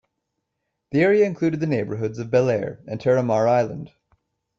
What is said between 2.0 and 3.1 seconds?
of Bel Air and